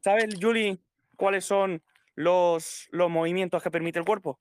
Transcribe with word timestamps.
¿Sabes, 0.00 0.34
Julie, 0.40 0.78
cuáles 1.16 1.44
son 1.44 1.82
los, 2.14 2.88
los 2.90 3.10
movimientos 3.10 3.62
que 3.62 3.70
permite 3.70 3.98
el 3.98 4.04
cuerpo? 4.06 4.40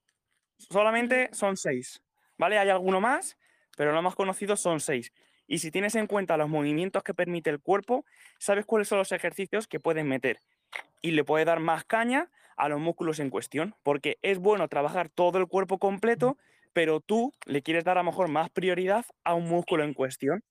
Solamente 0.57 1.29
son 1.33 1.57
seis, 1.57 2.01
¿vale? 2.37 2.57
Hay 2.57 2.69
alguno 2.69 3.01
más, 3.01 3.37
pero 3.75 3.91
los 3.91 4.01
más 4.01 4.15
conocidos 4.15 4.61
son 4.61 4.79
seis. 4.79 5.11
Y 5.47 5.59
si 5.59 5.69
tienes 5.69 5.95
en 5.95 6.07
cuenta 6.07 6.37
los 6.37 6.47
movimientos 6.47 7.03
que 7.03 7.13
permite 7.13 7.49
el 7.49 7.59
cuerpo, 7.59 8.05
sabes 8.37 8.65
cuáles 8.65 8.87
son 8.87 8.99
los 8.99 9.11
ejercicios 9.11 9.67
que 9.67 9.79
puedes 9.79 10.05
meter. 10.05 10.39
Y 11.01 11.11
le 11.11 11.25
puedes 11.25 11.45
dar 11.45 11.59
más 11.59 11.83
caña 11.83 12.29
a 12.55 12.69
los 12.69 12.79
músculos 12.79 13.19
en 13.19 13.29
cuestión, 13.29 13.75
porque 13.83 14.17
es 14.21 14.37
bueno 14.37 14.67
trabajar 14.67 15.09
todo 15.09 15.39
el 15.39 15.47
cuerpo 15.47 15.77
completo, 15.77 16.37
pero 16.71 17.01
tú 17.01 17.33
le 17.45 17.63
quieres 17.63 17.83
dar 17.83 17.97
a 17.97 18.01
lo 18.01 18.11
mejor 18.11 18.29
más 18.29 18.49
prioridad 18.49 19.05
a 19.23 19.33
un 19.33 19.49
músculo 19.49 19.83
en 19.83 19.93
cuestión. 19.93 20.43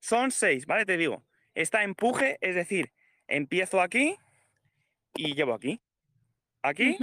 Son 0.00 0.30
seis, 0.30 0.66
¿vale? 0.66 0.84
Te 0.86 0.96
digo, 0.96 1.22
está 1.54 1.82
empuje, 1.84 2.38
es 2.40 2.54
decir, 2.54 2.92
empiezo 3.30 3.80
aquí 3.80 4.16
y 5.14 5.34
llevo 5.34 5.54
aquí, 5.54 5.80
aquí 6.62 6.96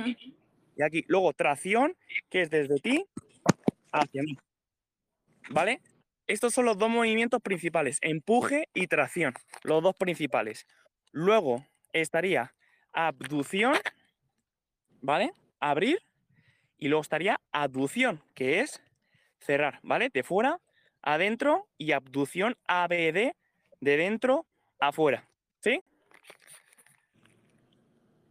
y 0.76 0.84
aquí. 0.84 1.03
Luego 1.08 1.34
tracción, 1.34 1.95
que 2.30 2.44
es 2.44 2.50
desde 2.50 2.80
ti 2.80 3.05
hacia 3.91 4.22
mí, 4.22 4.38
¿vale? 5.50 5.81
Estos 6.27 6.53
son 6.53 6.66
los 6.66 6.77
dos 6.77 6.90
movimientos 6.90 7.41
principales, 7.41 8.00
empuje 8.02 8.67
y 8.73 8.88
tracción, 8.88 9.34
los 9.63 9.81
dos 9.81 9.95
principales. 9.95 10.67
Luego 11.12 11.66
estaría 11.94 12.53
abducción, 12.91 13.75
¿vale? 15.02 15.31
Abrir. 15.59 16.00
Y 16.78 16.89
luego 16.89 17.02
estaría 17.02 17.39
abducción, 17.52 18.22
que 18.36 18.59
es 18.59 18.84
cerrar, 19.39 19.80
¿vale? 19.81 20.09
De 20.09 20.22
fuera 20.22 20.59
adentro 21.02 21.67
y 21.78 21.94
abducción 21.94 22.55
ABD 22.67 23.31
de 23.80 23.98
dentro 23.98 24.45
afuera. 24.80 25.28
¿Sí? 25.62 25.81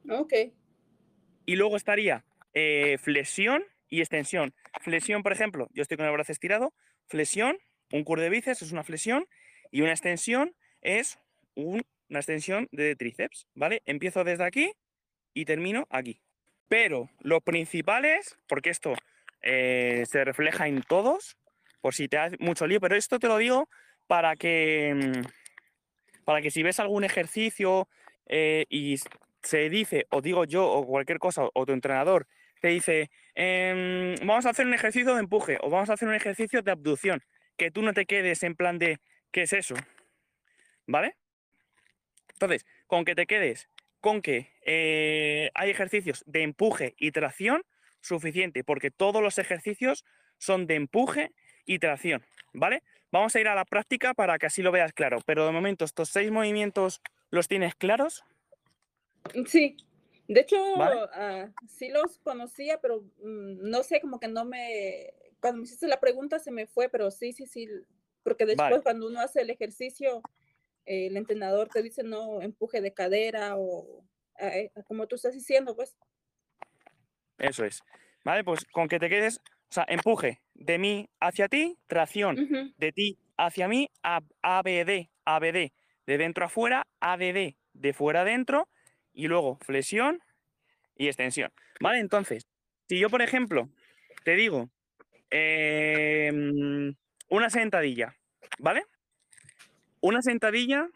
Ok. 0.09 0.33
Y 1.47 1.57
luego 1.57 1.77
estaría 1.77 2.25
eh, 2.55 2.99
flexión 2.99 3.65
y 3.89 4.01
extensión. 4.01 4.55
Flexión, 4.81 5.23
por 5.23 5.33
ejemplo, 5.33 5.69
yo 5.73 5.83
estoy 5.83 5.97
con 5.97 6.07
el 6.07 6.13
brazo 6.13 6.33
estirado. 6.33 6.75
Flexión, 7.07 7.59
un 7.93 8.05
curl 8.05 8.21
de 8.21 8.31
bíceps 8.31 8.63
es 8.63 8.73
una 8.73 8.83
flexión 8.83 9.27
y 9.71 9.83
una 9.83 9.93
extensión 9.93 10.55
es 10.81 11.19
una 11.55 11.83
extensión 12.11 12.69
de 12.73 12.97
tríceps, 12.97 13.47
¿vale? 13.55 13.83
Empiezo 13.85 14.25
desde 14.25 14.45
aquí 14.45 14.73
y 15.35 15.45
termino 15.45 15.87
aquí. 15.91 16.21
Pero 16.69 17.11
los 17.21 17.43
principales, 17.43 18.37
porque 18.49 18.71
esto 18.71 18.95
eh, 19.43 20.05
se 20.09 20.25
refleja 20.25 20.67
en 20.67 20.83
todos, 20.83 21.37
por 21.81 21.95
si 21.95 22.09
te 22.09 22.19
hace 22.19 22.37
mucho 22.41 22.67
lío, 22.67 22.81
pero 22.81 22.97
esto 22.97 23.19
te 23.19 23.29
lo 23.29 23.39
digo 23.39 23.69
para 24.07 24.35
que, 24.35 24.95
mm, 24.95 26.25
para 26.25 26.43
que 26.43 26.51
si 26.51 26.63
ves 26.63 26.81
algún 26.81 27.05
ejercicio 27.05 27.89
eh, 28.27 28.67
y 28.69 28.97
se 29.47 29.69
dice, 29.71 30.07
o 30.11 30.21
digo 30.21 30.45
yo, 30.45 30.67
o 30.67 30.87
cualquier 30.87 31.19
cosa, 31.19 31.49
o 31.55 31.67
tu 31.67 31.73
entrenador 31.73 32.27
te 32.61 32.69
dice, 32.69 33.11
em, 33.35 34.15
vamos 34.27 34.47
a 34.47 34.51
hacer 34.51 34.67
un 34.67 34.75
ejercicio 34.75 35.15
de 35.15 35.21
empuje, 35.21 35.59
o 35.61 35.71
vamos 35.71 35.91
a 35.91 35.93
hacer 35.93 36.09
un 36.09 36.15
ejercicio 36.15 36.63
de 36.63 36.71
abducción, 36.71 37.23
que 37.57 37.71
tú 37.71 37.83
no 37.83 37.93
te 37.93 38.07
quedes 38.07 38.43
en 38.43 38.57
plan 38.57 38.79
de, 38.79 38.99
¿qué 39.31 39.43
es 39.43 39.53
eso? 39.53 39.75
¿Vale? 40.87 41.17
Entonces, 42.33 42.67
con 42.87 43.05
que 43.05 43.15
te 43.15 43.27
quedes 43.27 43.69
con 44.07 44.23
que 44.23 44.53
eh, 44.63 45.51
hay 45.55 45.71
ejercicios 45.71 46.23
de 46.27 46.43
empuje 46.43 46.95
y 46.97 47.11
tracción, 47.11 47.63
suficiente, 48.01 48.63
porque 48.63 48.93
todos 48.93 49.21
los 49.21 49.37
ejercicios 49.39 50.05
son 50.39 50.69
de 50.69 50.77
empuje 50.77 51.33
y 51.65 51.81
tracción, 51.81 52.25
¿vale? 52.53 52.85
Vamos 53.11 53.35
a 53.35 53.41
ir 53.41 53.49
a 53.49 53.57
la 53.57 53.65
práctica 53.65 54.15
para 54.15 54.39
que 54.39 54.47
así 54.47 54.63
lo 54.63 54.71
veas 54.71 54.93
claro, 54.93 55.19
pero 55.27 55.45
de 55.45 55.51
momento 55.51 55.85
estos 55.85 56.11
seis 56.11 56.31
movimientos 56.31 57.01
los 57.31 57.49
tienes 57.49 57.75
claros. 57.75 58.23
Sí, 59.47 59.77
de 60.29 60.41
hecho, 60.41 60.57
ah, 60.81 61.49
sí 61.69 61.89
los 61.89 62.19
conocía, 62.19 62.81
pero 62.81 63.03
mm, 63.23 63.69
no 63.69 63.83
sé, 63.83 64.01
como 64.01 64.19
que 64.19 64.29
no 64.29 64.45
me, 64.45 65.13
cuando 65.41 65.59
me 65.59 65.65
hiciste 65.65 65.87
la 65.87 66.01
pregunta 66.01 66.39
se 66.39 66.51
me 66.51 66.67
fue, 66.67 66.89
pero 66.89 67.11
sí, 67.11 67.33
sí, 67.33 67.47
sí, 67.47 67.69
porque 68.23 68.47
después 68.47 68.83
cuando 68.83 69.07
uno 69.07 69.21
hace 69.21 69.43
el 69.43 69.51
ejercicio, 69.51 70.23
el 70.85 71.17
entrenador 71.17 71.69
te 71.69 71.83
dice 71.83 72.03
no 72.03 72.43
empuje 72.43 72.81
de 72.81 72.93
cadera 72.93 73.57
o 73.57 74.05
eh, 74.39 74.71
como 74.87 75.07
tú 75.07 75.17
estás 75.17 75.35
diciendo, 75.35 75.75
pues. 75.75 75.97
Eso 77.39 77.65
es. 77.65 77.83
Vale, 78.25 78.43
pues 78.43 78.65
con 78.73 78.89
que 78.89 78.99
te 78.99 79.09
quedes, 79.09 79.39
o 79.39 79.73
sea, 79.73 79.85
empuje 79.89 80.43
de 80.55 80.79
mí 80.79 81.09
hacia 81.21 81.49
ti, 81.49 81.79
tracción 81.87 82.75
de 82.77 82.93
ti 82.93 83.19
hacia 83.37 83.69
mí, 83.69 83.91
ABD, 84.03 85.11
ABD, 85.25 85.73
de 86.07 86.19
dentro 86.19 86.45
a 86.45 86.49
fuera, 86.49 86.87
ADD, 87.01 87.55
de 87.73 87.93
fuera 87.93 88.23
adentro, 88.23 88.69
y 89.17 89.27
luego 89.27 89.59
flexión 89.63 90.21
y 90.97 91.09
extensión. 91.09 91.51
Vale, 91.81 91.99
entonces, 91.99 92.47
si 92.89 92.99
yo, 93.01 93.11
por 93.11 93.23
ejemplo, 93.23 93.69
te 94.25 94.37
digo 94.37 94.71
em, 95.31 96.95
una 97.29 97.51
sentadilla, 97.51 98.15
¿vale? 98.59 98.85
Una 100.01 100.23
sentadilla, 100.23 100.89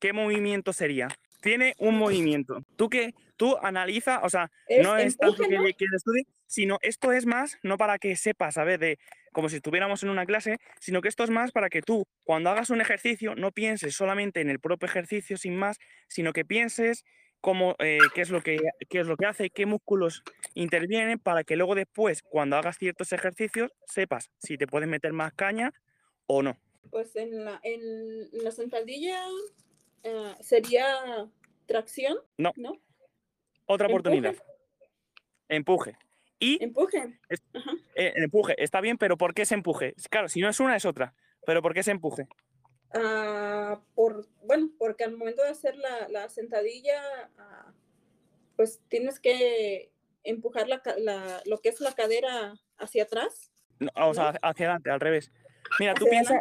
¿qué 0.00 0.12
movimiento 0.12 0.72
sería? 0.72 1.08
Tiene 1.40 1.74
un 1.78 1.96
movimiento. 1.96 2.64
Tú 2.76 2.88
que 2.88 3.14
tú 3.36 3.56
analiza, 3.62 4.20
o 4.22 4.30
sea, 4.30 4.50
no 4.82 4.96
es 4.96 5.16
tanto 5.16 5.44
que, 5.44 5.74
que 5.74 5.84
estudie, 5.94 6.26
sino 6.46 6.78
esto 6.82 7.12
es 7.12 7.26
más, 7.26 7.58
no 7.62 7.76
para 7.76 7.98
que 7.98 8.16
sepas, 8.16 8.56
ver 8.56 8.80
De 8.80 8.98
como 9.32 9.50
si 9.50 9.56
estuviéramos 9.56 10.02
en 10.02 10.08
una 10.08 10.24
clase, 10.24 10.56
sino 10.80 11.02
que 11.02 11.08
esto 11.08 11.22
es 11.22 11.28
más 11.28 11.52
para 11.52 11.68
que 11.68 11.82
tú, 11.82 12.06
cuando 12.24 12.48
hagas 12.48 12.70
un 12.70 12.80
ejercicio, 12.80 13.34
no 13.34 13.52
pienses 13.52 13.94
solamente 13.94 14.40
en 14.40 14.48
el 14.48 14.60
propio 14.60 14.88
ejercicio 14.88 15.36
sin 15.36 15.56
más, 15.56 15.76
sino 16.08 16.32
que 16.32 16.46
pienses 16.46 17.04
cómo, 17.46 17.76
eh, 17.78 18.00
qué, 18.12 18.22
es 18.22 18.30
lo 18.30 18.42
que, 18.42 18.58
qué 18.88 18.98
es 18.98 19.06
lo 19.06 19.16
que 19.16 19.24
hace, 19.24 19.50
qué 19.50 19.66
músculos 19.66 20.24
intervienen, 20.54 21.20
para 21.20 21.44
que 21.44 21.54
luego 21.54 21.76
después, 21.76 22.24
cuando 22.24 22.56
hagas 22.56 22.76
ciertos 22.76 23.12
ejercicios, 23.12 23.70
sepas 23.84 24.32
si 24.38 24.58
te 24.58 24.66
puedes 24.66 24.88
meter 24.88 25.12
más 25.12 25.32
caña 25.32 25.72
o 26.26 26.42
no. 26.42 26.56
Pues 26.90 27.14
en 27.14 27.44
la, 27.44 27.60
en 27.62 28.42
la 28.42 28.50
sentadilla 28.50 29.22
eh, 30.02 30.34
sería 30.40 30.88
tracción. 31.66 32.18
No. 32.36 32.52
¿no? 32.56 32.80
Otra 33.66 33.86
oportunidad. 33.86 34.34
Empuje. 35.48 35.96
Y 36.40 36.60
empuje. 36.64 37.16
Eh, 37.94 38.12
empuje, 38.16 38.60
está 38.60 38.80
bien, 38.80 38.98
pero 38.98 39.16
¿por 39.16 39.34
qué 39.34 39.46
se 39.46 39.54
empuje? 39.54 39.94
Claro, 40.10 40.28
si 40.28 40.40
no 40.40 40.48
es 40.48 40.58
una, 40.58 40.74
es 40.74 40.84
otra. 40.84 41.14
Pero 41.46 41.62
¿por 41.62 41.74
qué 41.74 41.84
se 41.84 41.92
empuje? 41.92 42.26
Ah, 42.98 43.80
por, 43.94 44.26
bueno, 44.42 44.70
porque 44.78 45.04
al 45.04 45.16
momento 45.16 45.42
de 45.42 45.50
hacer 45.50 45.76
la, 45.76 46.08
la 46.08 46.28
sentadilla, 46.28 47.02
ah, 47.38 47.72
pues 48.56 48.80
tienes 48.88 49.20
que 49.20 49.90
empujar 50.24 50.68
la, 50.68 50.82
la, 50.98 51.42
lo 51.44 51.60
que 51.60 51.68
es 51.68 51.80
la 51.80 51.92
cadera 51.92 52.54
hacia 52.78 53.04
atrás. 53.04 53.52
No, 53.78 53.90
o 53.96 54.14
sea, 54.14 54.30
hacia 54.42 54.66
adelante, 54.66 54.90
al 54.90 55.00
revés. 55.00 55.30
Mira, 55.78 55.94
tú 55.94 56.06
piensas. 56.08 56.40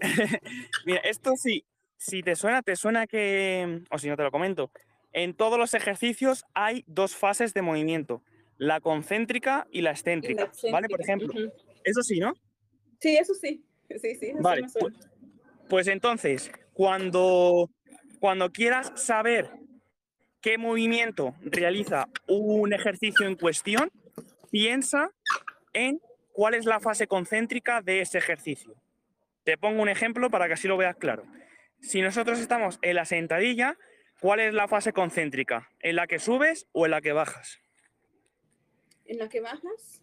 Mira, 0.84 1.00
esto 1.00 1.32
sí, 1.36 1.64
si 1.96 2.22
te 2.22 2.36
suena, 2.36 2.62
te 2.62 2.76
suena 2.76 3.06
que. 3.06 3.82
O 3.90 3.98
si 3.98 4.08
no 4.08 4.16
te 4.16 4.22
lo 4.22 4.30
comento. 4.30 4.70
En 5.12 5.34
todos 5.34 5.58
los 5.58 5.74
ejercicios 5.74 6.44
hay 6.52 6.84
dos 6.86 7.14
fases 7.14 7.54
de 7.54 7.62
movimiento, 7.62 8.22
la 8.58 8.80
concéntrica 8.80 9.66
y 9.70 9.80
la 9.80 9.92
excéntrica, 9.92 10.50
¿vale? 10.72 10.88
Por 10.88 11.00
ejemplo, 11.00 11.32
eso 11.84 12.02
sí, 12.02 12.18
¿no? 12.18 12.34
Sí, 13.00 13.16
eso 13.16 13.34
sí. 13.34 13.64
Sí, 14.00 14.14
sí. 14.16 14.32
vale. 14.40 14.66
Pues, 14.80 14.94
pues, 15.68 15.88
entonces, 15.88 16.50
cuando, 16.72 17.70
cuando 18.20 18.50
quieras 18.50 18.92
saber 18.96 19.50
qué 20.40 20.58
movimiento 20.58 21.34
realiza 21.42 22.06
un 22.26 22.72
ejercicio 22.72 23.26
en 23.26 23.36
cuestión, 23.36 23.90
piensa 24.50 25.10
en 25.72 26.00
cuál 26.32 26.54
es 26.54 26.64
la 26.64 26.80
fase 26.80 27.06
concéntrica 27.06 27.80
de 27.80 28.00
ese 28.00 28.18
ejercicio. 28.18 28.74
Te 29.44 29.58
pongo 29.58 29.82
un 29.82 29.88
ejemplo 29.88 30.30
para 30.30 30.46
que 30.46 30.54
así 30.54 30.68
lo 30.68 30.76
veas 30.76 30.96
claro. 30.96 31.24
Si 31.80 32.00
nosotros 32.00 32.38
estamos 32.38 32.78
en 32.82 32.96
la 32.96 33.04
sentadilla, 33.04 33.76
¿Cuál 34.24 34.40
es 34.40 34.54
la 34.54 34.68
fase 34.68 34.94
concéntrica? 34.94 35.70
¿En 35.80 35.96
la 35.96 36.06
que 36.06 36.18
subes 36.18 36.66
o 36.72 36.86
en 36.86 36.92
la 36.92 37.02
que 37.02 37.12
bajas? 37.12 37.60
¿En 39.04 39.18
la 39.18 39.28
que 39.28 39.42
bajas? 39.42 40.00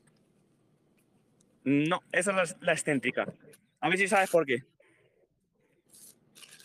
No, 1.64 2.02
esa 2.12 2.44
es 2.44 2.56
la, 2.62 2.74
excéntrica. 2.74 3.34
A 3.80 3.90
ver 3.90 3.98
si 3.98 4.08
sabes 4.08 4.30
por 4.30 4.46
qué. 4.46 4.64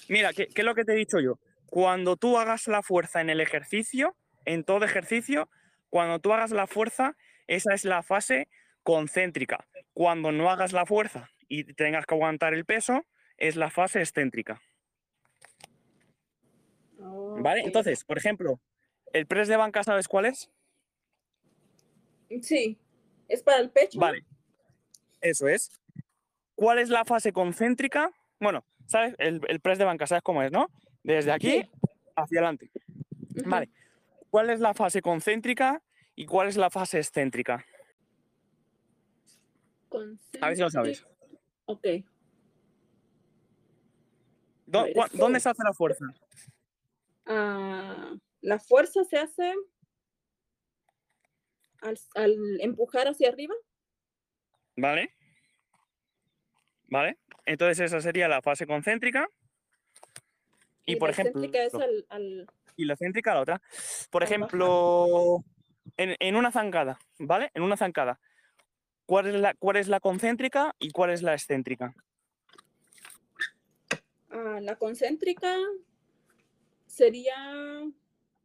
Mira, 0.09 0.33
¿qué, 0.33 0.47
¿qué, 0.49 0.63
es 0.63 0.65
lo 0.65 0.75
que 0.75 0.85
te 0.85 0.93
he 0.93 0.97
dicho 0.97 1.21
yo? 1.21 1.39
Cuando 1.67 2.17
tú 2.17 2.39
hagas 2.39 2.69
la 2.69 2.83
fuerza 2.83 3.21
en 3.21 3.31
el 3.31 3.41
ejercicio, 3.41 4.17
en 4.45 4.65
todo 4.65 4.85
ejercicio, 4.85 5.49
cuando 5.91 6.21
tú 6.21 6.33
hagas 6.33 6.51
la 6.51 6.67
fuerza, 6.67 7.17
esa 7.47 7.75
es 7.75 7.85
la 7.85 8.03
fase 8.03 8.49
concéntrica. 8.83 9.67
Cuando 9.93 10.33
no 10.33 10.51
hagas 10.51 10.73
la 10.73 10.87
fuerza 10.87 11.31
y 11.49 11.65
tengas 11.75 12.07
que 12.07 12.15
aguantar 12.15 12.55
el 12.55 12.65
peso, 12.65 13.05
es 13.37 13.57
la 13.57 13.71
fase 13.71 14.01
excéntrica. 14.01 14.61
¿Vale? 16.99 17.63
Entonces, 17.63 18.05
por 18.05 18.19
ejemplo, 18.19 18.61
¿el 19.13 19.27
press 19.27 19.49
de 19.49 19.57
banca 19.57 19.83
sabes 19.83 20.09
cuál 20.09 20.27
es? 20.27 20.51
Sí, 22.43 22.79
es 23.29 23.43
para 23.43 23.59
el 23.59 23.71
pecho. 23.71 23.99
Vale, 23.99 24.25
eso 25.21 25.49
es. 25.49 25.71
¿Cuál 26.55 26.79
es 26.79 26.89
la 26.89 27.05
fase 27.05 27.33
concéntrica? 27.33 28.11
Bueno, 28.41 28.65
¿sabes? 28.87 29.15
El, 29.19 29.41
el 29.49 29.61
press 29.61 29.79
de 29.79 29.85
banca, 29.85 30.07
¿sabes 30.07 30.23
cómo 30.23 30.43
es, 30.43 30.51
no? 30.51 30.69
Desde 31.03 31.33
aquí 31.33 31.63
hacia 32.17 32.39
adelante. 32.39 32.71
Vale. 33.45 33.71
¿Cuál 34.31 34.51
es 34.51 34.61
la 34.61 34.75
fase 34.75 35.03
concéntrica 35.03 35.83
y 36.15 36.27
cuál 36.27 36.49
es 36.49 36.57
la 36.57 36.71
fase 36.71 36.99
excéntrica? 36.99 37.65
A 40.41 40.49
ver 40.49 40.57
si 40.57 40.63
lo 40.63 40.71
sabes. 40.71 41.07
Ok. 41.67 41.87
¿Dónde 44.67 45.41
se 45.41 45.49
hace 45.49 45.63
la 45.63 45.73
fuerza? 45.73 46.05
Ah, 47.27 48.15
la 48.41 48.59
fuerza 48.59 49.05
se 49.05 49.17
hace 49.17 49.55
al, 51.81 52.61
empujar 52.61 53.09
hacia 53.09 53.29
arriba. 53.29 53.55
Vale. 54.77 55.15
Vale. 56.89 57.19
Entonces 57.47 57.81
esa 57.81 58.01
sería 58.01 58.29
la 58.29 58.43
fase 58.43 58.67
concéntrica. 58.67 59.29
Y, 60.85 60.97
por 60.97 61.11
ejemplo. 61.11 61.43
Es 61.43 61.75
al, 62.11 62.47
Y 62.77 62.85
la 62.85 62.97
céntrica 62.97 63.35
la 63.35 63.41
otra. 63.41 63.63
Por 64.11 64.23
ejemplo, 64.23 65.45
en, 65.97 66.37
una 66.37 66.53
zancada, 66.53 66.99
¿vale? 67.19 67.51
En 67.55 67.63
una 67.63 67.77
zancada. 67.77 68.21
¿Cuál 69.07 69.29
es, 69.29 69.41
la, 69.41 69.55
¿Cuál 69.55 69.77
es 69.77 69.89
la 69.89 70.01
concéntrica 70.01 70.75
y 70.79 70.91
cuál 70.91 71.11
es 71.11 71.23
la 71.23 71.33
excéntrica? 71.33 71.95
Ah, 74.31 74.59
la 74.61 74.77
concéntrica 74.77 75.57
sería 76.87 77.37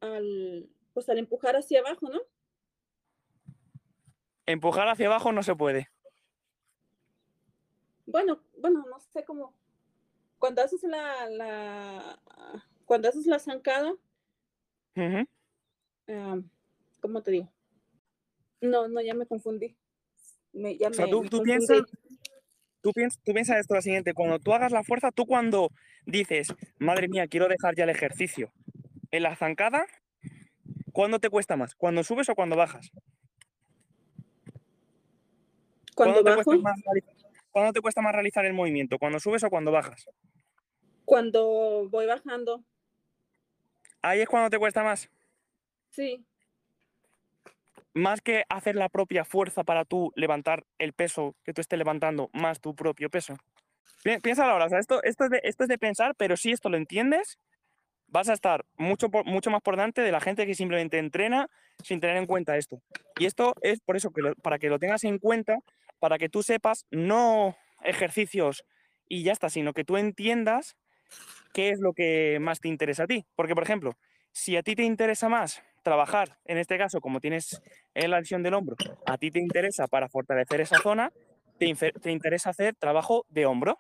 al, 0.02 0.70
pues 0.94 1.10
al 1.10 1.18
empujar 1.18 1.56
hacia 1.56 1.80
abajo, 1.80 2.10
¿no? 2.10 2.22
Empujar 4.46 4.88
hacia 4.88 5.08
abajo 5.08 5.32
no 5.32 5.42
se 5.42 5.56
puede. 5.56 5.91
Bueno, 8.12 8.42
bueno, 8.58 8.86
no 8.90 9.00
sé 9.00 9.24
cómo. 9.24 9.54
Cuando 10.38 10.62
haces 10.62 10.84
la, 10.84 11.30
la 11.30 12.20
cuando 12.86 13.08
haces 13.08 13.26
la 13.26 13.40
zancada, 13.40 13.94
¿cómo 17.00 17.24
te 17.24 17.32
digo? 17.32 17.50
No, 18.60 18.88
no, 18.90 19.02
ya 19.02 19.14
me 19.14 19.26
confundí. 19.26 19.78
ya 20.52 20.90
o 20.90 20.94
sea, 20.94 21.10
tú, 21.10 21.24
tú 21.30 21.42
piensas, 21.42 21.84
tú, 22.82 22.92
piensas, 22.92 23.22
tú 23.24 23.34
piensas 23.34 23.60
esto 23.60 23.76
lo 23.76 23.82
siguiente, 23.82 24.14
cuando 24.14 24.40
tú 24.40 24.54
hagas 24.54 24.74
la 24.74 24.84
fuerza, 24.84 25.12
tú 25.12 25.26
cuando 25.26 25.70
dices, 26.06 26.54
madre 26.80 27.08
mía, 27.08 27.28
quiero 27.28 27.48
dejar 27.48 27.76
ya 27.76 27.86
el 27.86 27.92
ejercicio, 27.92 28.52
en 29.12 29.24
la 29.24 29.38
zancada, 29.38 29.86
¿cuándo 30.92 31.20
te 31.20 31.30
cuesta 31.30 31.56
más? 31.56 31.76
¿Cuando 31.76 32.04
subes 32.04 32.28
o 32.28 32.36
cuando 32.36 32.58
bajas? 32.58 32.92
¿Cuándo, 35.96 36.24
te 36.24 36.34
cuesta 36.34 36.58
más 36.58 36.80
¿Cuándo 37.52 37.74
te 37.74 37.82
cuesta 37.82 38.02
más 38.02 38.14
realizar 38.14 38.46
el 38.46 38.54
movimiento? 38.54 38.98
¿Cuando 38.98 39.20
subes 39.20 39.44
o 39.44 39.50
cuando 39.50 39.72
bajas? 39.72 40.10
Cuando 41.06 41.88
voy 41.90 42.06
bajando. 42.06 42.64
¿Ahí 44.02 44.22
es 44.22 44.30
cuando 44.30 44.50
te 44.50 44.58
cuesta 44.58 44.84
más? 44.84 45.10
Sí. 45.90 46.26
Más 47.94 48.22
que 48.22 48.46
hacer 48.50 48.76
la 48.76 48.88
propia 48.88 49.26
fuerza 49.26 49.64
para 49.64 49.84
tú 49.84 50.14
levantar 50.16 50.66
el 50.80 50.94
peso 50.94 51.36
que 51.44 51.54
tú 51.54 51.60
estés 51.62 51.78
levantando, 51.78 52.30
más 52.34 52.62
tu 52.62 52.74
propio 52.74 53.10
peso. 53.10 53.36
Piensa 54.24 54.50
ahora, 54.50 54.66
o 54.66 54.70
sea, 54.70 54.80
esto, 54.80 55.04
esto, 55.04 55.26
es 55.26 55.30
de, 55.30 55.42
esto 55.44 55.64
es 55.66 55.70
de 55.70 55.78
pensar, 55.78 56.16
pero 56.16 56.38
si 56.38 56.52
esto 56.52 56.70
lo 56.70 56.78
entiendes, 56.78 57.38
vas 58.08 58.30
a 58.30 58.34
estar 58.34 58.66
mucho, 58.78 59.10
mucho 59.26 59.52
más 59.52 59.62
por 59.62 59.76
delante 59.76 60.02
de 60.02 60.12
la 60.12 60.22
gente 60.22 60.48
que 60.48 60.56
simplemente 60.56 60.98
entrena 60.98 61.50
sin 61.84 62.00
tener 62.00 62.18
en 62.18 62.26
cuenta 62.26 62.58
esto. 62.58 62.82
Y 63.20 63.26
esto 63.26 63.54
es 63.62 63.80
por 63.82 63.98
eso, 63.98 64.12
que 64.12 64.22
para 64.42 64.58
que 64.58 64.70
lo 64.70 64.80
tengas 64.80 65.04
en 65.04 65.20
cuenta 65.20 65.60
para 66.02 66.18
que 66.18 66.30
tú 66.30 66.42
sepas 66.42 66.88
no 66.90 67.56
ejercicios 67.84 68.66
y 69.08 69.24
ya 69.24 69.32
está, 69.32 69.50
sino 69.50 69.72
que 69.72 69.84
tú 69.84 69.98
entiendas 69.98 70.76
qué 71.54 71.70
es 71.70 71.80
lo 71.80 71.94
que 71.94 72.40
más 72.42 72.60
te 72.60 72.70
interesa 72.70 73.04
a 73.04 73.08
ti. 73.08 73.26
Porque, 73.36 73.54
por 73.54 73.64
ejemplo, 73.64 73.94
si 74.32 74.58
a 74.58 74.64
ti 74.64 74.76
te 74.76 74.84
interesa 74.84 75.30
más 75.30 75.62
trabajar, 75.84 76.40
en 76.46 76.58
este 76.58 76.78
caso, 76.78 77.02
como 77.02 77.20
tienes 77.20 77.62
la 77.94 78.20
lesión 78.20 78.42
del 78.42 78.56
hombro, 78.56 78.76
a 79.06 79.18
ti 79.18 79.30
te 79.30 79.40
interesa 79.40 79.88
para 79.88 80.10
fortalecer 80.10 80.62
esa 80.62 80.80
zona, 80.80 81.12
te, 81.60 81.74
te 81.76 82.12
interesa 82.12 82.50
hacer 82.50 82.74
trabajo 82.76 83.26
de 83.30 83.46
hombro, 83.46 83.78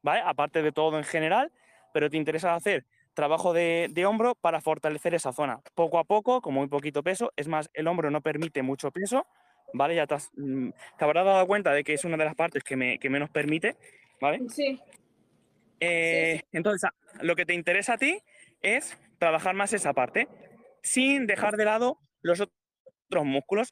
¿vale? 0.00 0.22
Aparte 0.24 0.62
de 0.62 0.72
todo 0.72 0.96
en 0.96 1.04
general, 1.04 1.52
pero 1.92 2.08
te 2.08 2.16
interesa 2.16 2.54
hacer 2.54 2.86
trabajo 3.12 3.52
de, 3.52 3.88
de, 3.90 4.06
hombro 4.06 4.36
para 4.36 4.60
fortalecer 4.62 5.12
esa 5.12 5.32
zona. 5.32 5.60
Poco 5.74 5.98
a 5.98 6.04
poco, 6.04 6.40
con 6.40 6.54
muy 6.54 6.68
poquito 6.68 7.02
peso, 7.02 7.32
es 7.36 7.48
más, 7.48 7.68
el 7.74 7.88
hombro 7.88 8.10
no 8.10 8.20
permite 8.22 8.62
mucho 8.62 8.90
peso, 8.90 9.26
¿vale? 9.72 9.94
Ya 9.94 10.04
mm, 10.04 10.70
te, 10.98 11.04
habrás 11.04 11.24
dado 11.24 11.46
cuenta 11.46 11.72
de 11.72 11.84
que 11.84 11.94
es 11.94 12.04
una 12.04 12.16
de 12.16 12.24
las 12.24 12.34
partes 12.34 12.62
que, 12.62 12.76
me, 12.76 12.98
que 12.98 13.10
menos 13.10 13.30
permite, 13.30 13.76
¿vale? 14.20 14.40
Sí. 14.48 14.80
Eh, 15.80 16.42
entonces, 16.52 16.90
lo 17.20 17.36
que 17.36 17.46
te 17.46 17.54
interesa 17.54 17.94
a 17.94 17.98
ti 17.98 18.20
es 18.62 18.98
trabajar 19.18 19.54
más 19.54 19.72
esa 19.72 19.92
parte, 19.92 20.28
sin 20.82 21.26
dejar 21.26 21.56
de 21.56 21.64
lado 21.64 21.98
los 22.22 22.40
otros 22.40 23.24
músculos. 23.24 23.66